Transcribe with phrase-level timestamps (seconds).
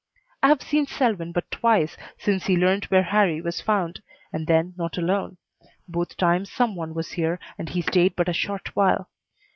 [0.41, 4.01] I have seen Selwyn but twice since he learned where Harrie was found,
[4.33, 5.37] and then not alone.
[5.87, 9.11] Both times some one was here and he stayed but a short while.